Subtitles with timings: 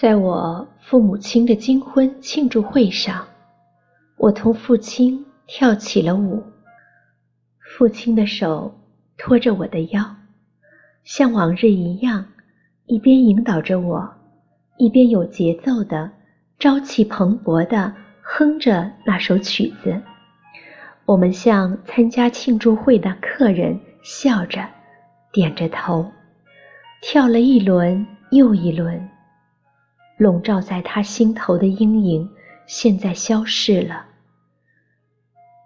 [0.00, 3.22] 在我父母亲的金婚庆祝会上，
[4.16, 6.42] 我同父亲跳起了舞。
[7.58, 8.74] 父亲的手
[9.18, 10.02] 托着我的腰，
[11.04, 12.24] 像往日一样，
[12.86, 14.10] 一边引导着我，
[14.78, 16.10] 一边有节奏的、
[16.58, 17.92] 朝气蓬勃的
[18.22, 20.00] 哼着那首曲子。
[21.04, 24.66] 我们向参加庆祝会的客人，笑着，
[25.30, 26.10] 点着头，
[27.02, 29.09] 跳了一轮又一轮。
[30.20, 32.30] 笼罩在他心头的阴影，
[32.66, 34.04] 现在消逝了。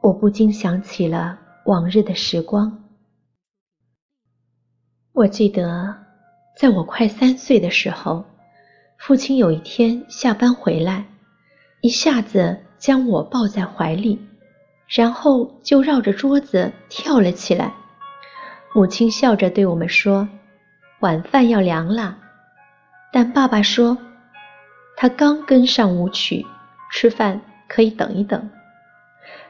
[0.01, 1.37] 我不禁想起了
[1.67, 2.85] 往日的时光。
[5.13, 5.93] 我记得，
[6.57, 8.25] 在我快三岁的时候，
[8.97, 11.05] 父亲有一天下班回来，
[11.81, 14.25] 一下子将我抱在怀里，
[14.87, 17.75] 然后就绕着桌子跳了起来。
[18.73, 20.29] 母亲笑着对我们说
[21.03, 22.17] ：“晚饭要凉了。”
[23.13, 23.99] 但爸爸说。
[24.97, 26.47] 他刚跟上舞曲，
[26.91, 28.51] 吃饭可以等一等。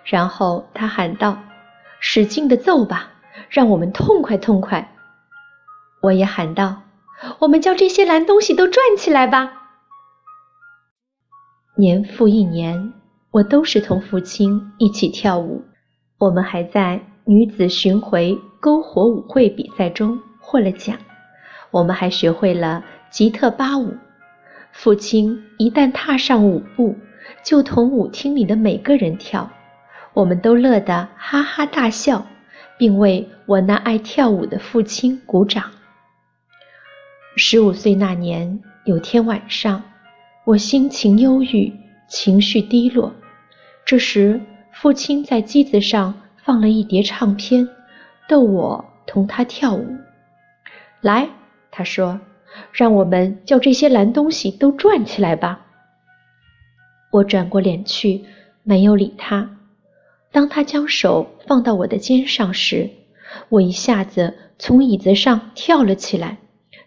[0.05, 1.39] 然后他喊道
[2.01, 3.11] ：“使劲的奏吧，
[3.49, 4.95] 让我们痛快痛快。”
[6.03, 6.83] 我也喊道
[7.41, 9.63] ：“我们叫这些蓝东西都转起来吧。”
[11.77, 12.93] 年复一年，
[13.31, 15.65] 我都是同父亲一起跳舞。
[16.19, 20.97] 我们还在女子巡回篝火舞会比赛中获了奖。
[21.71, 23.97] 我们还学会了吉特巴舞。
[24.75, 26.97] 父亲一旦踏上舞步，
[27.45, 29.49] 就同舞厅里的每个人跳，
[30.13, 32.27] 我们都乐得哈哈大笑，
[32.77, 35.71] 并为我那爱跳舞的父亲鼓掌。
[37.37, 39.81] 十五岁那年，有天晚上，
[40.45, 41.73] 我心情忧郁，
[42.09, 43.15] 情绪低落。
[43.87, 44.41] 这时，
[44.73, 47.67] 父亲在机子上放了一碟唱片，
[48.29, 49.97] 逗我同他跳舞。
[51.01, 51.29] 来，
[51.71, 52.21] 他说。
[52.73, 55.67] 让我们叫这些蓝东西都转起来吧。
[57.13, 58.25] 我转过脸去，
[58.63, 59.59] 没有理他。
[60.33, 62.91] 当他将手放到我的肩上时，
[63.49, 66.39] 我一下子从椅子上跳了起来，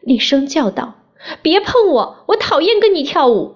[0.02, 0.96] 厉声叫道
[1.42, 2.26] ：“别碰我！
[2.28, 3.56] 我讨厌跟你跳舞。”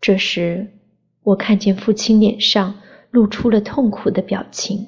[0.00, 0.68] 这时，
[1.22, 2.74] 我看见父亲脸上
[3.10, 4.86] 露出了痛苦的表情，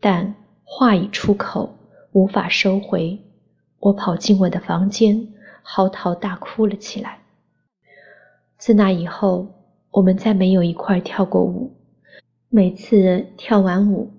[0.00, 0.34] 但
[0.64, 1.78] 话已出口，
[2.12, 3.20] 无法收回。
[3.78, 5.28] 我跑进我的房间，
[5.62, 7.18] 嚎啕大哭了起来。
[8.58, 9.46] 自那以后，
[9.90, 11.72] 我们再没有一块跳过舞。
[12.48, 14.10] 每次跳完舞，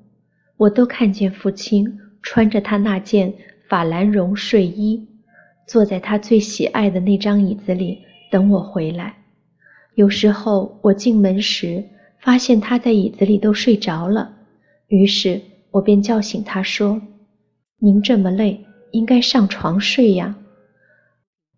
[0.58, 3.34] 我都看见父亲穿着他那件
[3.68, 5.08] 法兰绒睡衣，
[5.66, 9.16] 坐在他最喜爱的那张椅子里等我回来。
[9.96, 11.84] 有时候我进门时，
[12.20, 14.36] 发现他在椅子里都睡着了，
[14.88, 15.42] 于是
[15.72, 17.02] 我便叫醒他说
[17.80, 20.36] ：“您这么累。”应该上床睡呀。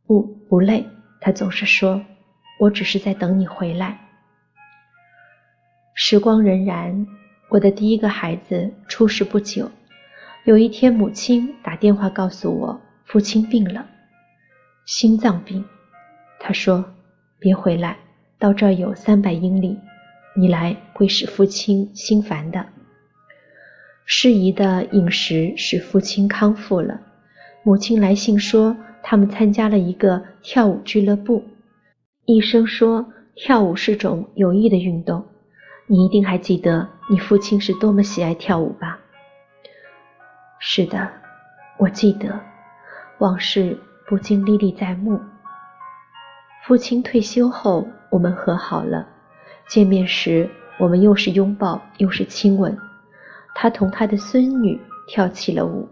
[0.05, 0.85] 不，不累。
[1.21, 2.01] 他总是说
[2.59, 3.99] ：“我只是在等你回来。”
[5.93, 7.05] 时光荏苒，
[7.49, 9.69] 我的第一个孩子出世不久。
[10.45, 13.85] 有一天，母亲打电话告诉我，父亲病了，
[14.85, 15.63] 心脏病。
[16.39, 16.85] 他说
[17.37, 17.97] ：“别回来，
[18.39, 19.77] 到这儿有三百英里，
[20.35, 22.65] 你来会使父亲心烦的。”
[24.11, 27.01] 适宜的饮食使父亲康复了。
[27.69, 31.43] 母亲来信说，他们参加了一个跳舞俱乐部。
[32.25, 35.23] 医生说，跳舞是种有益的运动。
[35.85, 38.97] 你一定还记得你父亲是多么喜爱跳舞吧？
[40.57, 41.07] 是的，
[41.77, 42.39] 我记得，
[43.19, 45.21] 往事不禁历历在目。
[46.65, 49.07] 父亲退休后，我们和好了。
[49.67, 50.49] 见面时，
[50.79, 52.75] 我们又是拥抱又是亲吻。
[53.53, 55.87] 他同他的孙女跳起了舞。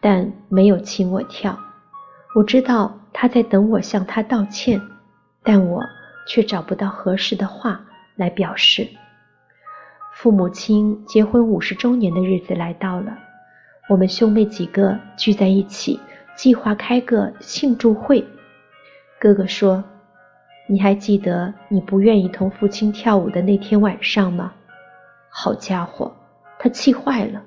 [0.00, 1.58] 但没有请我跳。
[2.34, 4.80] 我知道他在等我向他道歉，
[5.42, 5.82] 但我
[6.26, 7.80] 却找不到合适的话
[8.16, 8.88] 来表示。
[10.12, 13.16] 父母亲结婚五十周年的日子来到了，
[13.88, 15.98] 我们兄妹几个聚在一起，
[16.36, 18.24] 计划开个庆祝会。
[19.18, 19.82] 哥哥说
[20.68, 24.52] ：“你还记得你不愿意同父亲跳舞的那天晚上吗？”
[25.30, 26.14] 好家伙，
[26.58, 27.42] 他气坏了。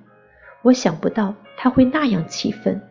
[0.61, 2.81] 我想不到他会那样气愤。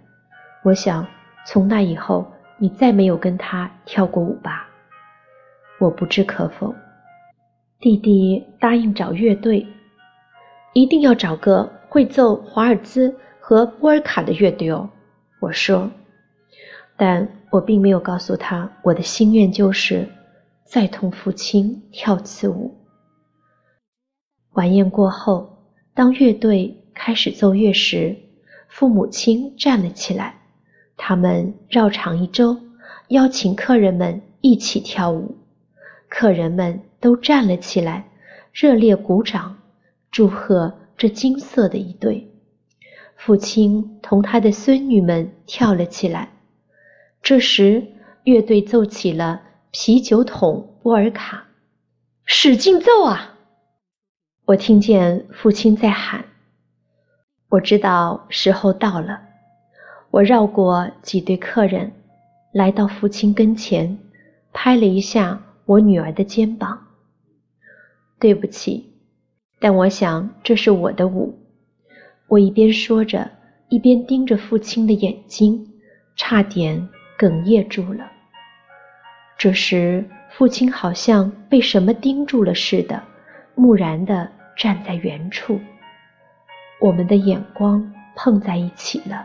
[0.62, 1.06] 我想，
[1.46, 4.68] 从那以后，你再没有跟他跳过舞吧？
[5.78, 6.74] 我不置可否。
[7.80, 9.66] 弟弟答应找乐队，
[10.72, 14.88] 一定要找个会奏华尔兹和波尔卡的乐队哦。
[15.40, 15.90] 我说，
[16.96, 20.08] 但我并没有告诉他，我的心愿就是
[20.64, 22.78] 再同父亲跳次舞。
[24.52, 25.58] 晚宴过后，
[25.92, 26.78] 当乐队。
[26.94, 28.14] 开始奏乐时，
[28.82, 30.34] 父母亲站了起来。
[30.96, 32.58] 他们绕场一周，
[33.10, 35.36] 邀请客人们一起跳舞，
[36.08, 38.08] 客人们都站了起来，
[38.52, 39.56] 热烈鼓掌，
[40.10, 42.28] 祝贺这金色的一对。
[43.14, 46.30] 父亲同他的孙女们跳了起来。
[47.22, 47.86] 这时，
[48.24, 51.36] 乐队奏起了《啤酒桶波尔卡》，
[52.24, 53.38] 使劲奏啊！
[54.46, 56.24] 我听见父亲在喊。
[57.52, 59.20] 我知道时候到了。
[60.10, 61.92] 我绕过几对客人，
[62.50, 63.98] 来到父亲跟前，
[64.54, 66.86] 拍了一下我女儿的肩膀。
[68.18, 68.94] 对不起，
[69.60, 71.38] 但我想这是我的舞。
[72.26, 73.30] 我一边说着，
[73.68, 75.62] 一边盯着父亲的眼睛，
[76.16, 76.88] 差点
[77.18, 78.10] 哽咽住了。
[79.36, 83.02] 这时，父亲好像被什么盯住了似的，
[83.54, 84.26] 木然地
[84.56, 85.60] 站在原处。
[86.82, 89.24] 我们的眼光碰在一起了。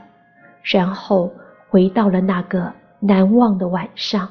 [0.62, 1.34] 然后
[1.70, 4.30] 回到了那个难忘的晚上，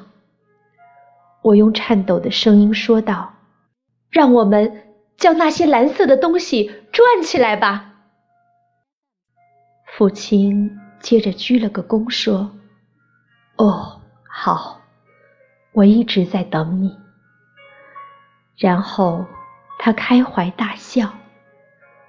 [1.41, 3.33] 我用颤抖的声音说道
[4.09, 4.83] ：“让我们
[5.17, 7.95] 将那些蓝色的东西转起来吧。”
[9.97, 12.51] 父亲接着鞠了个躬，说
[13.57, 13.99] ：“哦，
[14.29, 14.79] 好，
[15.73, 16.95] 我一直在等你。”
[18.57, 19.25] 然后
[19.79, 21.11] 他开怀大笑，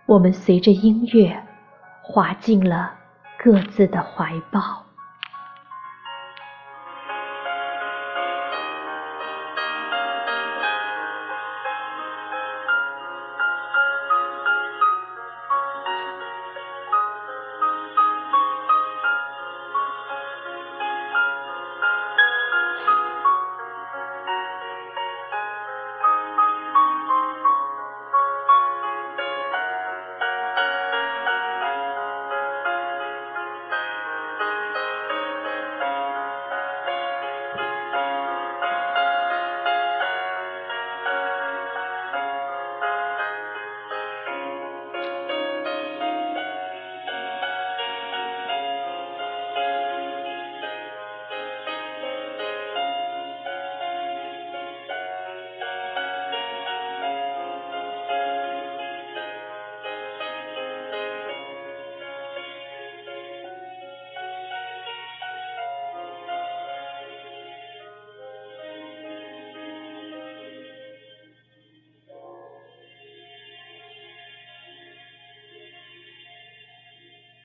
[0.09, 1.41] 我们随着音乐
[2.03, 2.99] 滑进了。
[3.39, 4.88] 各自的怀抱。